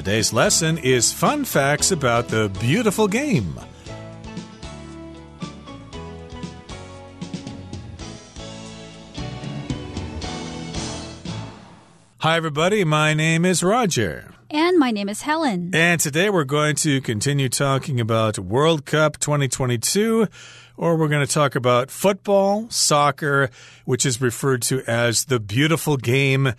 [0.00, 3.60] Today's lesson is fun facts about the beautiful game.
[12.20, 12.82] Hi, everybody.
[12.82, 14.32] My name is Roger.
[14.70, 15.72] And my name is Helen.
[15.74, 20.28] And today we're going to continue talking about World Cup 2022
[20.76, 23.50] or we're going to talk about football, soccer,
[23.84, 26.52] which is referred to as the beautiful game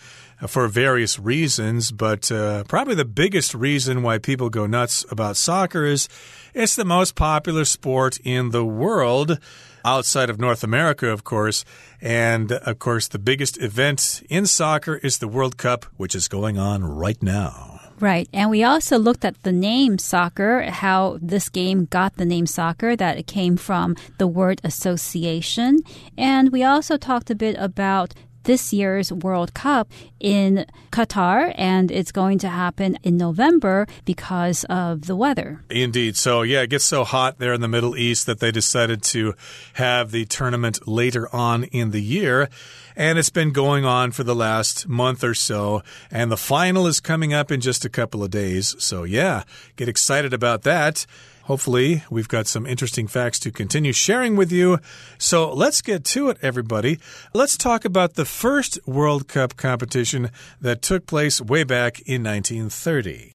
[0.45, 1.93] for various reasons.
[1.93, 6.09] But uh, probably the biggest reason why people go nuts about soccer is
[6.53, 9.39] it's the most popular sport in the world
[9.85, 11.63] outside of North America, of course.
[12.01, 16.57] And of course, the biggest event in soccer is the World Cup, which is going
[16.57, 17.80] on right now.
[18.01, 18.27] Right.
[18.33, 22.95] And we also looked at the name soccer, how this game got the name soccer,
[22.95, 25.81] that it came from the word association.
[26.17, 32.11] And we also talked a bit about this year's World Cup in Qatar, and it's
[32.11, 35.63] going to happen in November because of the weather.
[35.69, 36.15] Indeed.
[36.15, 39.35] So, yeah, it gets so hot there in the Middle East that they decided to
[39.73, 42.49] have the tournament later on in the year.
[42.95, 45.81] And it's been going on for the last month or so.
[46.11, 48.75] And the final is coming up in just a couple of days.
[48.79, 49.43] So, yeah,
[49.75, 51.05] get excited about that.
[51.43, 54.79] Hopefully, we've got some interesting facts to continue sharing with you.
[55.17, 56.99] So let's get to it, everybody.
[57.33, 63.33] Let's talk about the first World Cup competition that took place way back in 1930.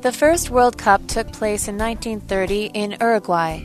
[0.00, 3.60] The first World Cup took place in 1930 in Uruguay.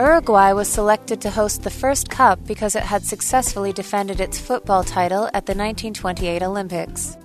[0.00, 4.82] Uruguay was selected to host the first cup because it had successfully defended its football
[4.82, 7.18] title at the 1928 Olympics.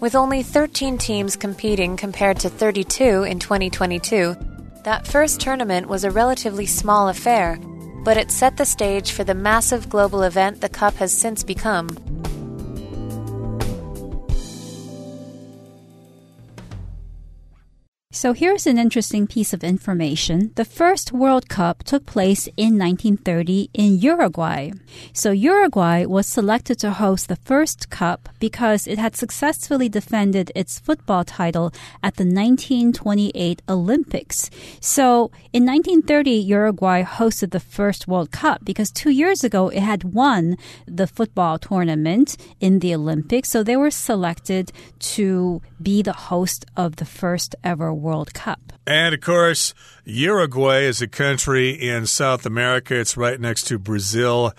[0.00, 4.34] With only 13 teams competing compared to 32 in 2022,
[4.82, 7.58] that first tournament was a relatively small affair,
[8.02, 11.90] but it set the stage for the massive global event the Cup has since become.
[18.20, 20.52] So here's an interesting piece of information.
[20.56, 24.72] The first World Cup took place in 1930 in Uruguay.
[25.14, 30.78] So Uruguay was selected to host the first cup because it had successfully defended its
[30.78, 31.72] football title
[32.02, 34.50] at the 1928 Olympics.
[34.80, 40.04] So in 1930, Uruguay hosted the first World Cup because two years ago it had
[40.04, 43.48] won the football tournament in the Olympics.
[43.48, 44.72] So they were selected
[45.16, 48.72] to be the host of the first ever World World Cup.
[48.88, 49.72] And of course,
[50.04, 52.98] Uruguay is a country in South America.
[52.98, 54.52] It's right next to Brazil.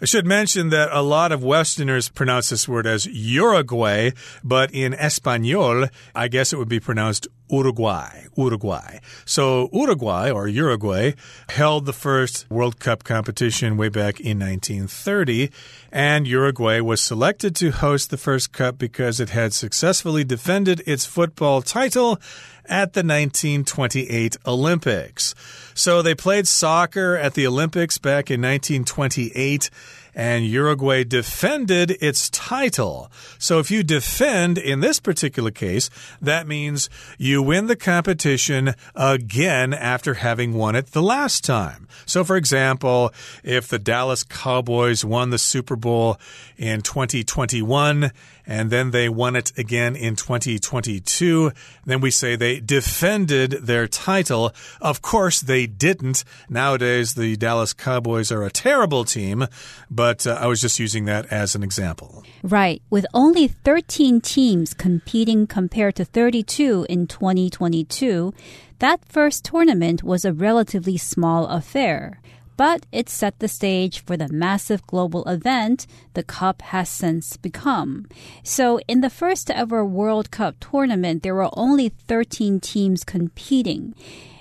[0.00, 4.12] I should mention that a lot of Westerners pronounce this word as Uruguay,
[4.42, 8.26] but in Espanol, I guess it would be pronounced Uruguay.
[8.36, 8.98] Uruguay.
[9.24, 11.12] So Uruguay or Uruguay
[11.48, 15.50] held the first World Cup competition way back in 1930,
[15.90, 21.06] and Uruguay was selected to host the first cup because it had successfully defended its
[21.06, 22.20] football title
[22.68, 25.34] at the 1928 Olympics.
[25.74, 29.70] So they played soccer at the Olympics back in 1928
[30.16, 33.12] and Uruguay defended its title.
[33.38, 35.90] So if you defend in this particular case,
[36.22, 36.88] that means
[37.18, 41.86] you win the competition again after having won it the last time.
[42.06, 43.12] So for example,
[43.44, 46.18] if the Dallas Cowboys won the Super Bowl
[46.56, 48.10] in 2021
[48.46, 51.52] and then they won it again in 2022,
[51.84, 54.52] then we say they defended their title.
[54.80, 56.24] Of course, they didn't.
[56.48, 59.46] Nowadays, the Dallas Cowboys are a terrible team,
[59.90, 62.24] but uh, I was just using that as an example.
[62.42, 62.82] Right.
[62.90, 68.32] With only 13 teams competing compared to 32 in 2022,
[68.78, 72.20] that first tournament was a relatively small affair
[72.56, 78.06] but it set the stage for the massive global event the Cup has since become.
[78.42, 83.94] So, in the first ever World Cup tournament, there were only 13 teams competing.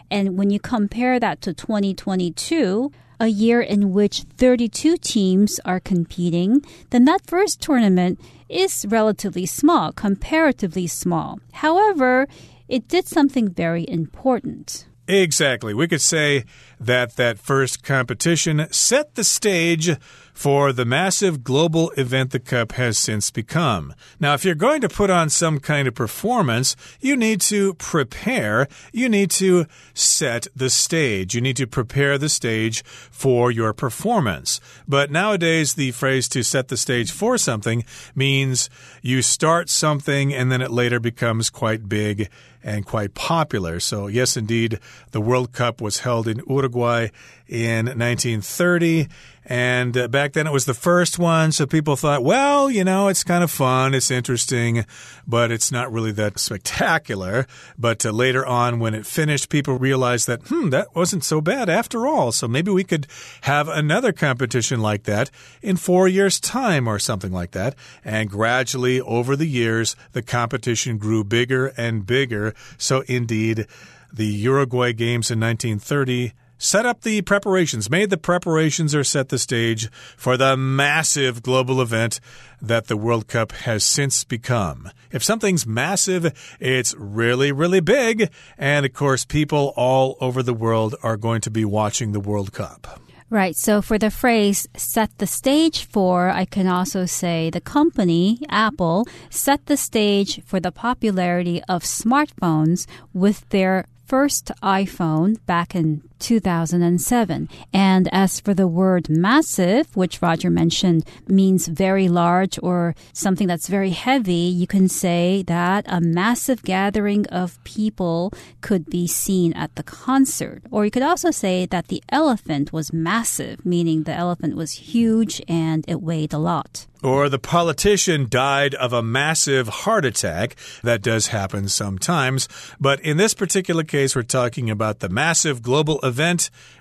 [0.09, 6.61] And when you compare that to 2022, a year in which 32 teams are competing,
[6.89, 8.19] then that first tournament
[8.49, 11.39] is relatively small, comparatively small.
[11.53, 12.27] However,
[12.67, 14.85] it did something very important.
[15.07, 15.73] Exactly.
[15.73, 16.45] We could say
[16.79, 19.91] that that first competition set the stage
[20.35, 23.95] for the massive global event the Cup has since become.
[24.19, 28.67] Now, if you're going to put on some kind of performance, you need to prepare,
[28.91, 34.59] you need to set the stage, you need to prepare the stage for your performance.
[34.87, 38.69] But nowadays, the phrase to set the stage for something means
[39.01, 42.29] you start something and then it later becomes quite big
[42.65, 43.79] and quite popular.
[43.79, 44.79] So, yes, indeed,
[45.11, 47.09] the World Cup was held in Uruguay
[47.47, 49.07] in 1930.
[49.47, 53.09] And uh, back then it was the first one, so people thought, well, you know,
[53.09, 54.85] it's kind of fun, it's interesting,
[55.27, 57.45] but it's not really that spectacular.
[57.77, 61.69] But uh, later on, when it finished, people realized that, hmm, that wasn't so bad
[61.69, 62.31] after all.
[62.31, 63.05] So maybe we could
[63.41, 65.29] have another competition like that
[65.61, 67.75] in four years' time or something like that.
[68.03, 72.55] And gradually, over the years, the competition grew bigger and bigger.
[72.79, 73.67] So indeed,
[74.11, 79.37] the Uruguay Games in 1930 set up the preparations, made the preparations or set the
[79.37, 82.19] stage for the massive global event
[82.61, 84.89] that the World Cup has since become.
[85.11, 88.31] If something's massive, it's really, really big.
[88.57, 92.53] And of course, people all over the world are going to be watching the World
[92.53, 93.01] Cup.
[93.29, 93.55] Right.
[93.55, 99.07] So for the phrase set the stage for, I can also say the company, Apple,
[99.31, 107.47] set the stage for the popularity of smartphones with their first iPhone back in 2007.
[107.71, 113.67] And as for the word massive, which Roger mentioned means very large or something that's
[113.67, 119.75] very heavy, you can say that a massive gathering of people could be seen at
[119.75, 120.63] the concert.
[120.71, 125.43] Or you could also say that the elephant was massive, meaning the elephant was huge
[125.47, 126.87] and it weighed a lot.
[127.05, 130.55] Or the politician died of a massive heart attack.
[130.81, 132.47] That does happen sometimes.
[132.79, 136.14] But in this particular case, we're talking about the massive global event,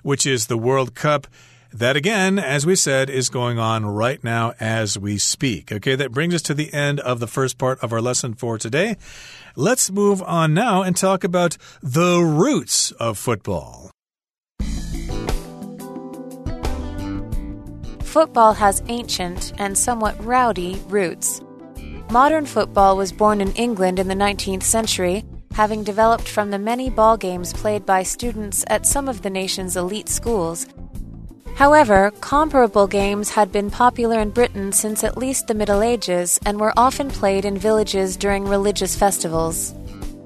[0.02, 1.26] which is the World Cup.
[1.72, 5.72] That again, as we said, is going on right now as we speak.
[5.72, 8.58] Okay, that brings us to the end of the first part of our lesson for
[8.58, 8.96] today.
[9.56, 13.90] Let's move on now and talk about the roots of football.
[18.02, 21.40] Football has ancient and somewhat rowdy roots.
[22.10, 26.90] Modern football was born in England in the 19th century, having developed from the many
[26.90, 30.66] ball games played by students at some of the nation's elite schools.
[31.54, 36.58] However, comparable games had been popular in Britain since at least the Middle Ages and
[36.58, 39.72] were often played in villages during religious festivals.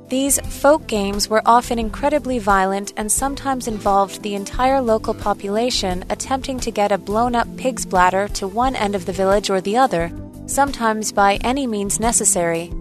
[0.08, 6.58] These folk games were often incredibly violent and sometimes involved the entire local population attempting
[6.60, 9.76] to get a blown up pig's bladder to one end of the village or the
[9.76, 10.10] other,
[10.46, 12.72] sometimes by any means necessary.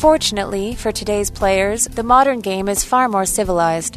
[0.00, 3.94] Fortunately, for today's players, the modern game is far more civilized.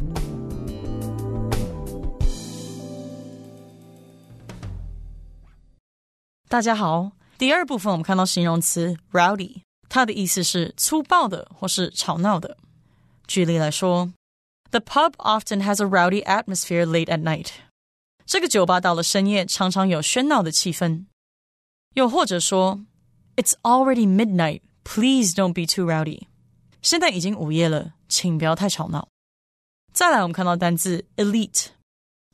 [6.48, 12.57] 大家好，第二部分我们看到形容词 rowdy，它的意思是粗暴的或是吵闹的。
[13.27, 14.12] 举例来说，
[14.71, 17.50] The pub often has a rowdy atmosphere late at night。
[18.25, 21.06] 这个酒吧到了深夜常常有喧闹的气氛。
[21.94, 22.80] 又或者说，
[23.36, 24.62] It's already midnight.
[24.83, 26.24] Please don't be too rowdy。
[26.81, 29.07] 现在已经午夜了，请不要太吵闹。
[29.94, 31.68] 再来，我们看到单字 elite，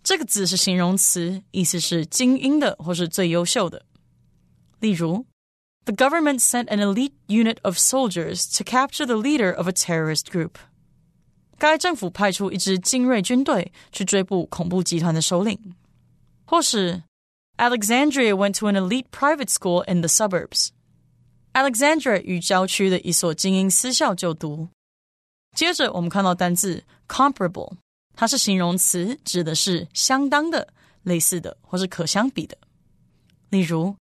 [0.03, 3.85] 这个字是形容词，意思是精英的或是最优秀的。
[4.79, 5.25] 例如，
[5.85, 10.51] The government sent an elite unit of soldiers to capture the leader of a terrorist group。
[11.57, 15.75] 该政府派出一支精锐军队去追捕恐怖集团的首领，
[16.45, 17.03] 或是
[17.57, 20.69] Alexandria went to an elite private school in the suburbs。
[21.53, 24.67] Alexandria 与郊区的一所精英私校就读。
[25.55, 27.77] 接着我们看到单字 comparable，
[28.13, 30.73] 它是形容词，指的是相当的、
[31.03, 32.57] 类似的或是可相比的。
[33.49, 33.95] 例如，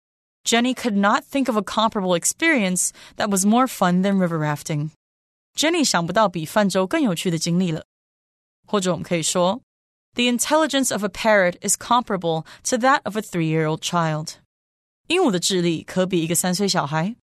[0.44, 5.84] Jenny could not think of a comparable experience that was more fun than river rafting。Jenny
[5.84, 7.84] 想不到比泛舟更有趣的经历了。
[8.66, 9.60] 或者我们可以说，
[10.14, 14.36] The intelligence of a parrot is comparable to that of a three-year-old child。
[15.08, 17.16] 鹦鹉的智力可比一个三岁小孩。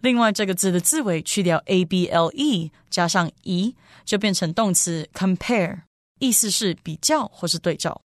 [0.00, 5.82] 另外，这个字的字尾去掉 a b l e，加上 e，就变成动词 compare，
[6.18, 8.02] 意思是比较或是对照。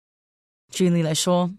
[0.73, 1.53] 举例来说，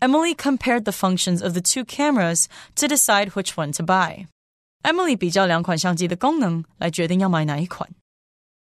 [0.00, 7.88] Emily compared the functions of the two cameras to decide which one to buy。Emily 比较两款相机的功能来决定要买哪一款，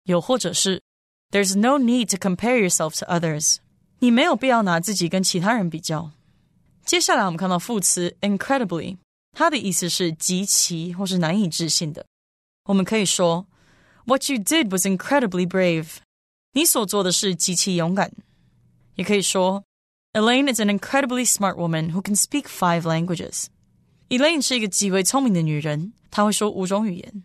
[0.04, 0.82] 又或者是
[1.32, 3.58] There's no need to compare yourself to others，
[4.00, 6.12] 你没有必要拿自己跟其他人比较。
[6.86, 8.98] 接下来我们看到副词 incredibly，
[9.33, 12.05] 它的意思是极其或是难以置信的。
[12.65, 13.47] 我们可以说
[14.05, 15.97] What you did was incredibly brave，
[16.53, 18.13] 你所做的是极其勇敢。
[18.97, 19.65] 也可以说
[20.13, 23.47] Elaine is an incredibly smart woman who can speak five languages。
[24.09, 27.23] Elaine 是一个极为聪明的女人，她会说五种语言。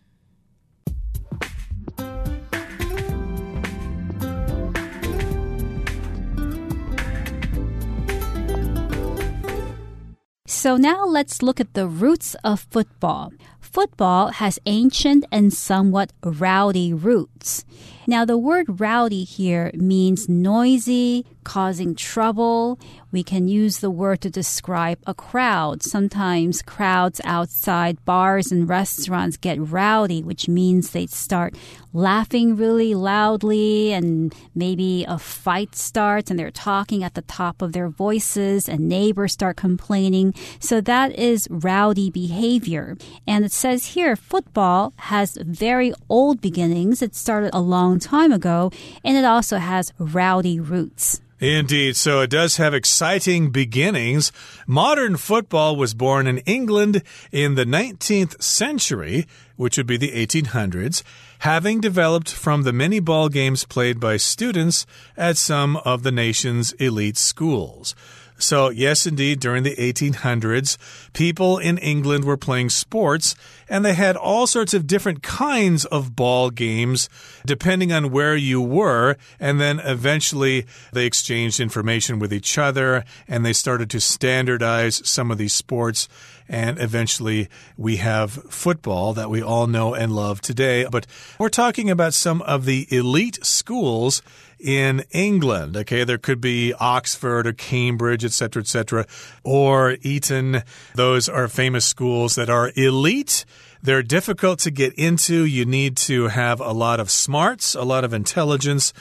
[10.63, 13.33] So now let's look at the roots of football.
[13.59, 17.65] Football has ancient and somewhat rowdy roots.
[18.05, 22.79] Now, the word rowdy here means noisy, causing trouble.
[23.11, 25.83] We can use the word to describe a crowd.
[25.83, 31.55] Sometimes crowds outside bars and restaurants get rowdy, which means they start
[31.93, 37.71] laughing really loudly and maybe a fight starts and they're talking at the top of
[37.71, 40.33] their voices and neighbors start complaining.
[40.59, 42.97] So that is rowdy behavior.
[43.27, 47.03] And it says here football has very old beginnings.
[47.03, 47.61] It started a
[47.93, 48.71] long time ago
[49.03, 51.21] and it also has rowdy roots.
[51.39, 51.95] Indeed.
[51.97, 54.31] So it does have exciting beginnings.
[54.65, 61.03] Modern football was born in England in the 19th century, which would be the 1800s,
[61.39, 64.85] having developed from the many ball games played by students
[65.17, 67.93] at some of the nation's elite schools.
[68.37, 70.77] So, yes, indeed, during the 1800s,
[71.13, 73.35] people in England were playing sports,
[73.69, 77.09] and they had all sorts of different kinds of ball games
[77.45, 79.17] depending on where you were.
[79.39, 85.31] And then eventually they exchanged information with each other and they started to standardize some
[85.31, 86.07] of these sports.
[86.47, 90.85] And eventually we have football that we all know and love today.
[90.89, 91.07] But
[91.39, 94.21] we're talking about some of the elite schools
[94.59, 95.75] in England.
[95.75, 99.05] Okay, there could be Oxford or Cambridge, etc., etc.,
[99.43, 100.63] or Eton.
[100.95, 103.45] Those are famous schools that are elite.
[103.81, 105.43] They're difficult to get into.
[105.43, 108.93] You need to have a lot of smarts, a lot of intelligence,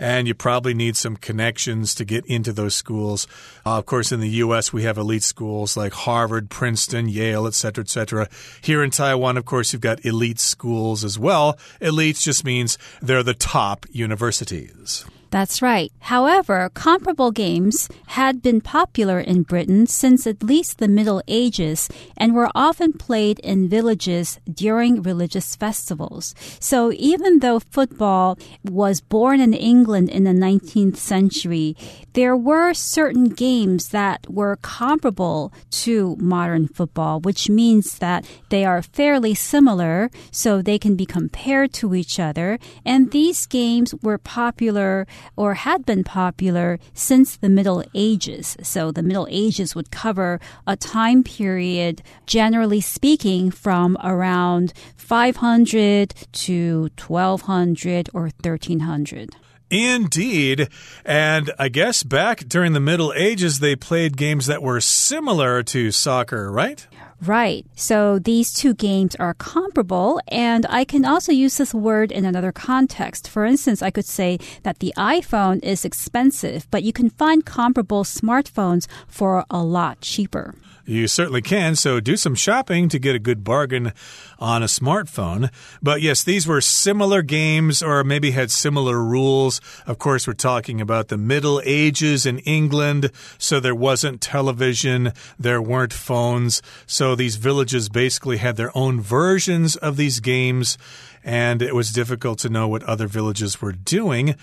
[0.00, 3.28] and you probably need some connections to get into those schools.
[3.66, 7.82] Uh, of course, in the U.S., we have elite schools like Harvard, Princeton, Yale, etc.,
[7.82, 8.28] etc.
[8.62, 11.58] Here in Taiwan, of course, you've got elite schools as well.
[11.80, 15.04] Elite just means they're the top universities.
[15.30, 15.92] That's right.
[16.00, 22.34] However, comparable games had been popular in Britain since at least the Middle Ages and
[22.34, 26.34] were often played in villages during religious festivals.
[26.58, 31.76] So even though football was born in England in the 19th century,
[32.14, 38.82] there were certain games that were comparable to modern football, which means that they are
[38.82, 42.58] fairly similar, so they can be compared to each other.
[42.84, 48.56] And these games were popular or had been popular since the Middle Ages.
[48.62, 56.90] So the Middle Ages would cover a time period, generally speaking, from around 500 to
[56.96, 59.36] 1200 or 1300.
[59.70, 60.68] Indeed.
[61.04, 65.92] And I guess back during the Middle Ages, they played games that were similar to
[65.92, 66.86] soccer, right?
[67.22, 67.66] Right.
[67.76, 72.50] So these two games are comparable, and I can also use this word in another
[72.50, 73.28] context.
[73.28, 78.04] For instance, I could say that the iPhone is expensive, but you can find comparable
[78.04, 80.54] smartphones for a lot cheaper.
[80.90, 81.76] You certainly can.
[81.76, 83.92] So do some shopping to get a good bargain
[84.40, 85.48] on a smartphone.
[85.80, 89.60] But yes, these were similar games or maybe had similar rules.
[89.86, 93.12] Of course, we're talking about the Middle Ages in England.
[93.38, 96.60] So there wasn't television, there weren't phones.
[96.86, 100.76] So these villages basically had their own versions of these games.
[101.22, 104.34] And it was difficult to know what other villages were doing.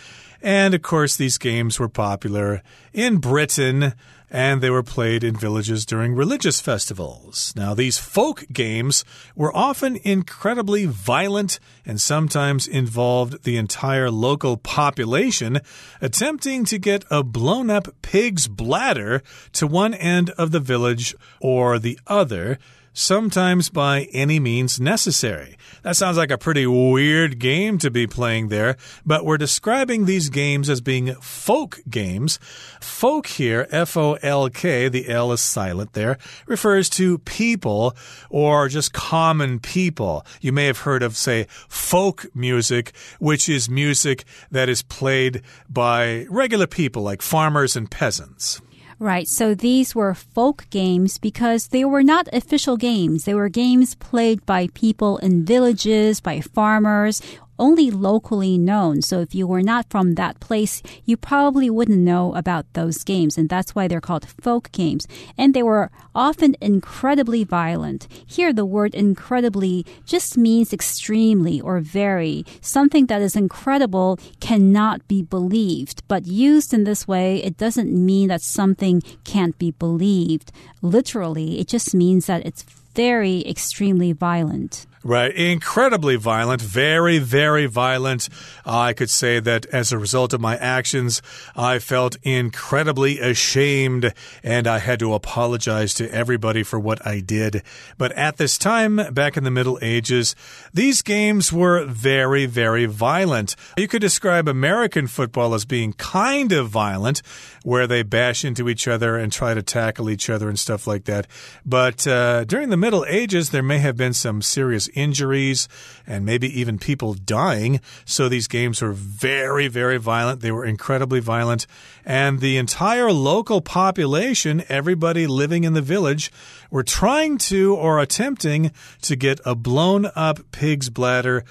[0.42, 2.62] And of course, these games were popular
[2.94, 3.94] in Britain
[4.30, 7.54] and they were played in villages during religious festivals.
[7.56, 9.06] Now, these folk games
[9.36, 15.60] were often incredibly violent and sometimes involved the entire local population
[16.02, 19.22] attempting to get a blown up pig's bladder
[19.54, 22.60] to one end of the village or the other
[22.98, 25.56] sometimes by any means necessary.
[25.84, 28.76] That sounds like a pretty weird game to be playing there,
[29.06, 32.40] but we're describing these games as being folk games.
[32.82, 37.96] Folk here, F O L K, the L is silent there, refers to people
[38.32, 40.26] or just common people.
[40.42, 46.26] You may have heard of, say, folk music, which is music that is played by
[46.30, 48.60] regular people like farmers and peasants.
[49.00, 49.28] Right.
[49.28, 53.26] So these were folk games because they were not official games.
[53.26, 57.22] They were games played by people in villages, by farmers,
[57.60, 59.02] only locally known.
[59.02, 63.38] So if you were not from that place, you probably wouldn't know about those games.
[63.38, 65.08] And that's why they're called folk games.
[65.38, 68.08] And they were often incredibly violent.
[68.26, 72.46] Here, the word incredibly just means extremely or very.
[72.62, 76.04] Something that is incredible cannot be believed.
[76.08, 80.52] But used in this way, it doesn't mean that something can't be believed.
[80.82, 82.64] Literally, it just means that it's
[82.98, 84.88] very extremely violent.
[85.04, 85.34] Right.
[85.34, 86.62] Incredibly violent.
[86.62, 88.30] Very, very violent.
[88.66, 91.22] I could say that as a result of my actions,
[91.56, 94.14] I felt incredibly ashamed
[94.44, 97.64] and I had to apologize to everybody for what I did.
[97.98, 100.36] But at this time, back in the Middle Ages,
[100.74, 103.56] these games were very, very violent.
[103.78, 107.22] You could describe American football as being kind of violent,
[107.64, 111.06] where they bash into each other and try to tackle each other and stuff like
[111.06, 111.28] that.
[111.66, 115.68] But uh, during the Middle Ages, there may have been some serious injuries
[116.06, 117.82] and maybe even people dying.
[118.06, 120.42] So these games were very, very violent.
[120.42, 121.68] They were incredibly violent.
[122.06, 126.32] And the entire local population, everybody living in the village,
[126.72, 131.44] were trying to or attempting to get a blown up pig's bladder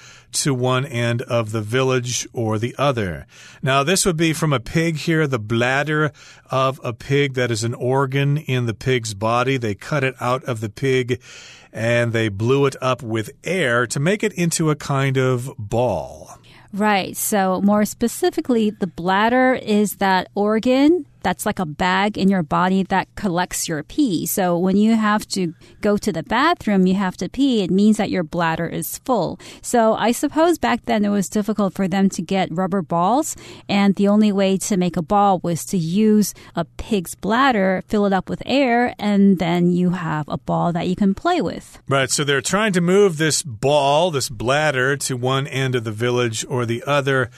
[0.42, 3.26] to one end of the village or the other.
[3.62, 6.12] Now, this would be from a pig here, the bladder
[6.50, 9.56] of a pig that is an organ in the pig's body.
[9.56, 11.20] They cut it out of the pig
[11.72, 16.38] and they blew it up with air to make it into a kind of ball.
[16.72, 17.16] Right.
[17.16, 22.84] So, more specifically, the bladder is that organ that's like a bag in your body
[22.84, 24.26] that collects your pee.
[24.26, 27.96] So when you have to go to the bathroom, you have to pee, it means
[27.96, 29.40] that your bladder is full.
[29.60, 33.34] So I suppose back then it was difficult for them to get rubber balls,
[33.68, 38.06] and the only way to make a ball was to use a pig's bladder, fill
[38.06, 41.82] it up with air, and then you have a ball that you can play with.
[41.88, 42.08] Right.
[42.08, 46.46] So they're trying to move this ball, this bladder, to one end of the village
[46.48, 47.30] or the other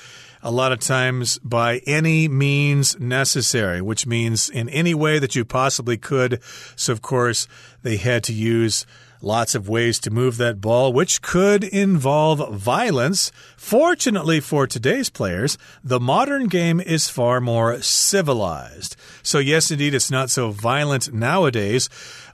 [0.49, 5.45] a lot of times by any means necessary, which means in any way that you
[5.45, 6.43] possibly could.
[6.75, 7.47] So, of course,
[7.83, 8.87] they had to use
[9.21, 13.31] lots of ways to move that ball, which could involve violence.
[13.59, 18.97] Fortunately for today's players, the modern game is far more civilized.
[19.23, 21.91] So, yes, indeed, it's not so violent nowadays.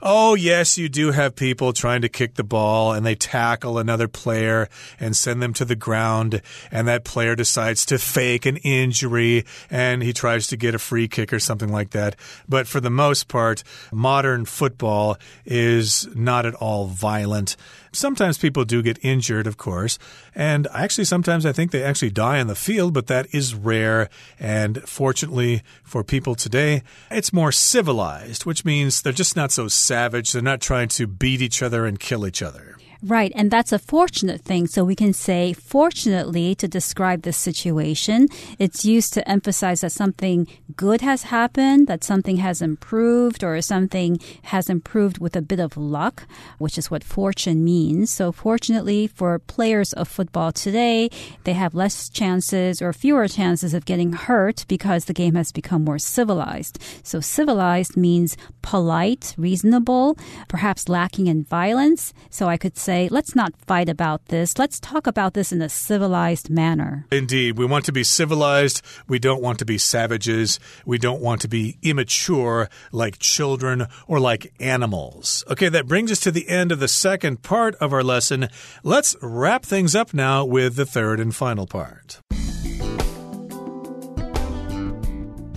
[0.07, 4.07] Oh, yes, you do have people trying to kick the ball and they tackle another
[4.07, 4.69] player
[4.99, 10.03] and send them to the ground, and that player decides to fake an injury and
[10.03, 12.15] he tries to get a free kick or something like that.
[12.47, 17.55] But for the most part, modern football is not at all violent.
[17.91, 19.97] Sometimes people do get injured, of course,
[20.35, 24.09] and actually, sometimes I think they actually die in the field, but that is rare.
[24.37, 30.33] And fortunately for people today, it's more civilized, which means they're just not so savage.
[30.33, 32.75] They're not trying to beat each other and kill each other.
[33.07, 34.65] Right, and that's a fortunate thing.
[34.65, 38.29] So we can say, fortunately, to describe this situation.
[38.57, 44.19] It's used to emphasize that something good has happened, that something has improved, or something
[44.45, 46.23] has improved with a bit of luck,
[46.57, 48.09] which is what fortune means.
[48.09, 51.11] So, fortunately, for players of football today,
[51.43, 55.83] they have less chances or fewer chances of getting hurt because the game has become
[55.83, 56.81] more civilized.
[57.03, 62.11] So, civilized means polite, reasonable, perhaps lacking in violence.
[62.31, 64.57] So, I could say, say, let's not fight about this.
[64.57, 67.05] Let's talk about this in a civilized manner.
[67.11, 67.57] Indeed.
[67.57, 68.81] We want to be civilized.
[69.07, 70.59] We don't want to be savages.
[70.85, 75.43] We don't want to be immature like children or like animals.
[75.49, 78.47] Okay, that brings us to the end of the second part of our lesson.
[78.83, 82.21] Let's wrap things up now with the third and final part.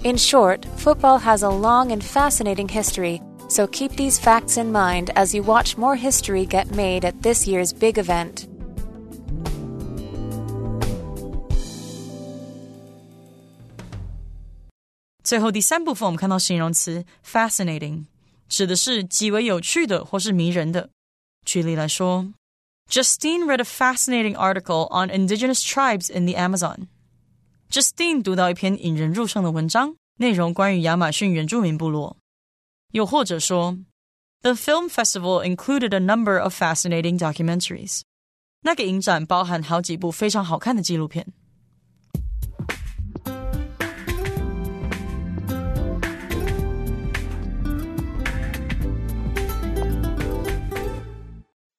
[0.05, 5.12] In short, football has a long and fascinating history so keep these facts in mind
[5.16, 8.48] as you watch more history get made at this year's big event.
[15.24, 18.06] 最后第三部分，我们看到形容词 fascinating，
[18.50, 20.90] 指的是极为有趣的或是迷人的。
[21.46, 22.34] 举例来说，
[22.90, 26.88] Justine read a fascinating article on indigenous tribes in the Amazon.
[27.72, 32.18] Justine 读到一篇引人入胜的文章，内容关于亚马逊原住民部落。
[32.92, 33.78] 又或者说，
[34.42, 38.02] The film festival included a number of fascinating documentaries。
[38.62, 41.28] 那个影展包含好几部非常好看的纪录片。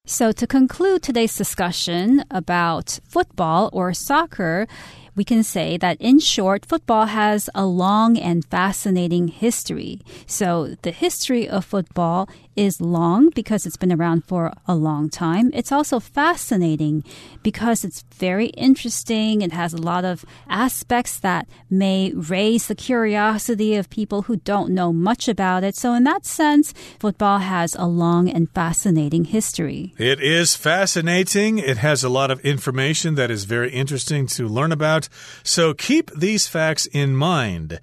[0.06, 4.68] So, to conclude today's discussion about football or soccer,
[5.19, 9.99] we can say that in short, football has a long and fascinating history.
[10.25, 15.51] So the history of football is long because it's been around for a long time.
[15.53, 17.03] It's also fascinating
[17.43, 19.41] because it's very interesting.
[19.41, 24.71] It has a lot of aspects that may raise the curiosity of people who don't
[24.71, 25.75] know much about it.
[25.75, 29.93] So, in that sense, football has a long and fascinating history.
[29.97, 31.59] It is fascinating.
[31.59, 35.08] It has a lot of information that is very interesting to learn about.
[35.43, 37.79] So, keep these facts in mind.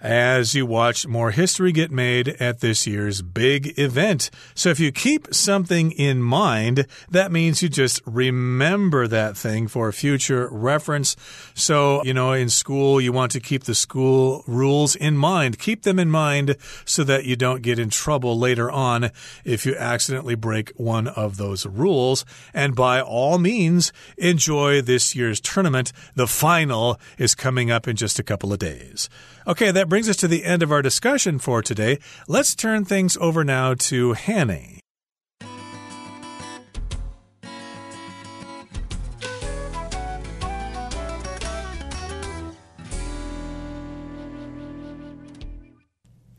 [0.00, 4.30] As you watch more history get made at this year's big event.
[4.54, 9.90] So if you keep something in mind, that means you just remember that thing for
[9.92, 11.16] future reference.
[11.54, 15.58] So, you know, in school, you want to keep the school rules in mind.
[15.58, 19.10] Keep them in mind so that you don't get in trouble later on
[19.44, 22.24] if you accidentally break one of those rules.
[22.52, 25.92] And by all means, enjoy this year's tournament.
[26.14, 29.08] The final is coming up in just a couple of days.
[29.48, 31.99] Okay, that brings us to the end of our discussion for today.
[32.27, 34.79] Let's turn things over now to Hanny.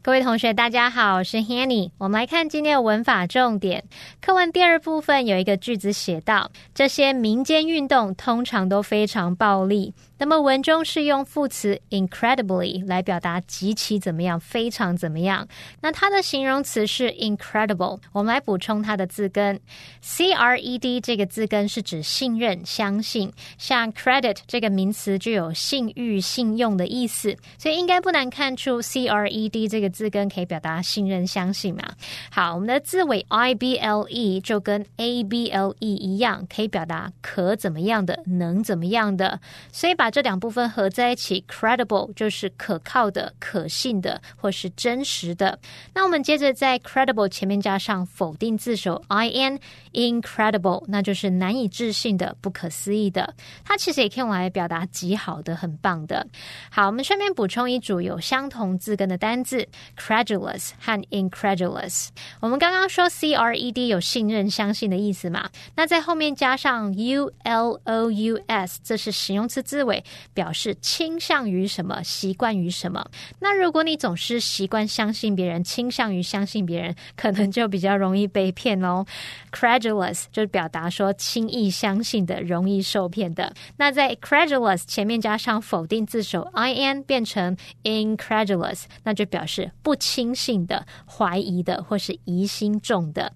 [0.04, 1.92] 各位同学，大家好，我是 Hanny。
[1.96, 3.84] 我们来看今天的文法重点。
[4.20, 9.94] 课文第二部分有一个句子写到：这些民间运动通常都非常暴力。
[10.19, 15.47] 那么文中是用副词 incredibly 来表达极其怎么样，非常怎么样。
[15.81, 17.99] 那它的形容词是 incredible。
[18.11, 19.59] 我们来补充它的字根
[20.01, 23.31] ，c r e d 这个字根是指信任、相信。
[23.59, 31.83] 像 credit 这个名词具有信誉、信用的意思，所以应该不难看出 c r e d 这个字根可以表达信任、相信嘛。
[32.31, 39.39] 好，我们的字尾 i b l e 就跟 a b l e 一样，可以表达可怎么样的，能怎么样的，
[39.71, 40.06] 所以把。
[40.09, 45.59] 这两部分合在一起，credible 就是可靠的、可信的或是真实的。
[45.93, 53.33] 那我们接着在 credible 前面加上否定字首 i n，incredible，那就是难以置信的、不可思议的。
[53.63, 56.27] 它其实也可以用来表达极好的、很棒的。
[56.69, 59.67] 好，我们顺便补充一组有相同字根的单字
[59.97, 62.07] ：credulous 和 incredulous。
[62.39, 65.49] 我们刚刚说 c r e d 有信任、相信的意思嘛？
[65.75, 69.96] 那在后面加上 u l o u s，这是形容词字尾。
[70.33, 73.05] 表示倾向于什么，习惯于什么。
[73.39, 79.05] 那如果你总是习惯相信别人，倾向于相信别人，可能就比较容易被骗哦。
[79.51, 83.53] Credulous 就是表达说轻易相信的，容易受骗的。
[83.77, 93.33] 那在 credulous 前面加上否定字首 i n，变成 incredulous，那就表示不轻信的、怀疑的或是疑心重的。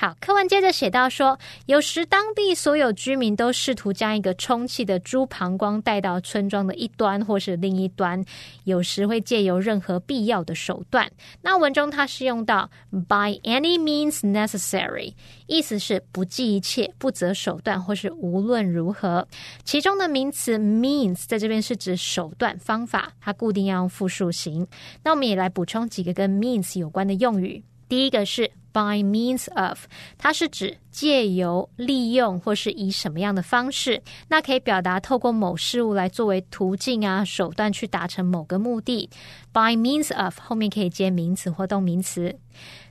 [0.00, 8.24] 好，课文接着写到说，有时当地所有居民都试图将一个充气的猪膀胱带到村庄的一端或是另一端，
[8.62, 11.10] 有时会借由任何必要的手段。
[11.42, 15.14] 那文中它是用到 by any means necessary，
[15.48, 19.26] 意思是不计一切、不择手段或是无论如何。
[19.64, 24.64] 其中的名词 means 在这边是指手段、方法，它固定要用复数形。
[25.02, 27.64] 那我们也来补充几个跟 means 有关的用语。
[27.88, 39.08] 第一个是 by means of，它是指借由、利用或是以什么样的方式，那可以表达透过某事物来作为途径啊、手段去达成某个目的。
[39.52, 42.36] by means of 后面可以接名词或动名词。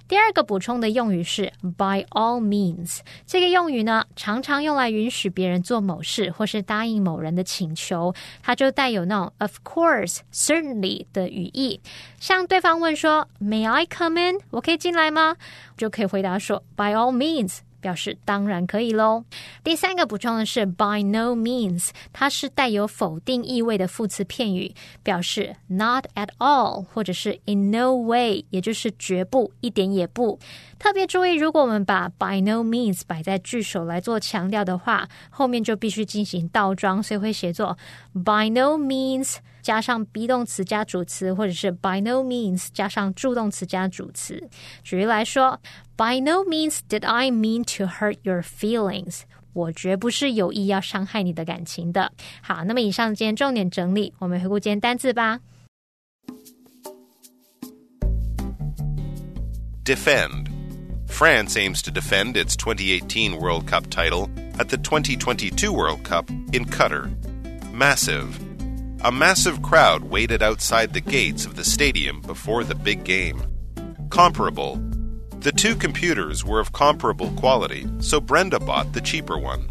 [0.08, 11.80] 第二个补充的用语是 by all means，这个用语呢，常常用来允许别人做某事或是答应某人的请求，它就带有那种 of course、certainly 的语义。
[12.20, 14.40] 像对方问说 May I come in？
[14.50, 15.36] 我可以进来吗？
[15.76, 17.60] 就可以回答说 By all means。
[17.80, 19.24] 表示当然可以喽。
[19.64, 30.40] 第三个补充的是 by no means，它是带有否定意味的副词片语，表示 not at all 或者是 in no way，也就是绝不、一点也不。
[30.80, 37.78] 特别注意，如果我们把 by no means 摆在句首来做强调的话，后面就必须进行倒装，所以会写作
[38.14, 44.49] by no means 加上 be 动词加主词，或者是 by no means 加上助动词加主词。
[44.83, 45.61] 举例来说，
[45.97, 49.23] by no means did I mean to hurt your feelings。
[49.53, 52.13] 我绝不是有意要伤害你的感情的。
[52.41, 55.41] 好，那么以上今天重点整理，我们回顾今天单词吧。
[59.85, 60.47] Defend.
[61.09, 66.65] France aims to defend its 2018 World Cup title at the 2022 World Cup in
[66.65, 67.11] Qatar.
[67.75, 68.29] Massive.
[69.04, 73.42] a massive crowd waited outside the gates of the stadium before the big game.
[74.10, 74.78] Comparable.
[75.40, 79.70] The two computers were of comparable quality, so Brenda bought the cheaper one.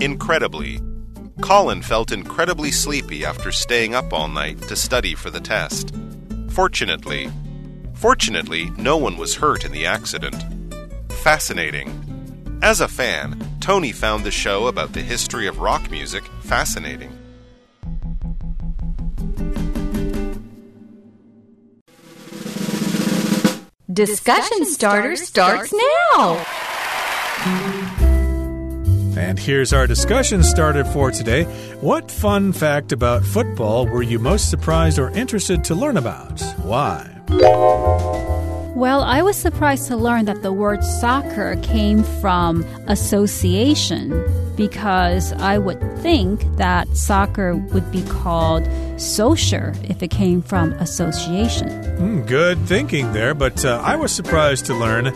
[0.00, 0.80] Incredibly.
[1.40, 5.94] Colin felt incredibly sleepy after staying up all night to study for the test.
[6.48, 7.30] Fortunately,
[7.94, 10.34] fortunately, no one was hurt in the accident
[11.26, 11.90] fascinating.
[12.62, 17.10] As a fan, Tony found the show about the history of rock music fascinating.
[23.96, 26.44] Discussion starter starts now.
[29.16, 31.44] And here's our discussion starter for today.
[31.80, 36.42] What fun fact about football were you most surprised or interested to learn about?
[36.58, 37.10] Why?
[38.76, 44.12] Well, I was surprised to learn that the word soccer came from association
[44.56, 51.68] because I would think that soccer would be called social if it came from association.
[51.68, 55.12] Mm, good thinking there, but uh, I was surprised to learn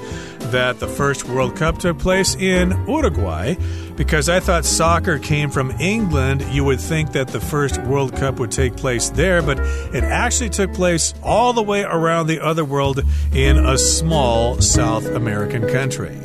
[0.51, 3.55] that the first World Cup took place in Uruguay
[3.97, 6.43] because I thought soccer came from England.
[6.51, 9.59] You would think that the first World Cup would take place there, but
[9.95, 15.07] it actually took place all the way around the other world in a small South
[15.07, 16.19] American country.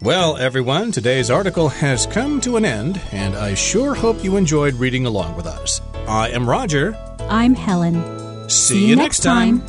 [0.00, 4.74] Well, everyone, today's article has come to an end, and I sure hope you enjoyed
[4.74, 5.80] reading along with us.
[6.06, 6.96] I am Roger.
[7.28, 8.48] I'm Helen.
[8.48, 9.60] See, you next time.